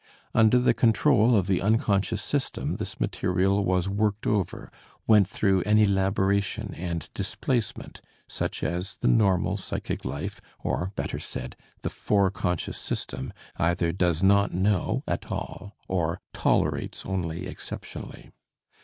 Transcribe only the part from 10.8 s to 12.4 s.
better said, the fore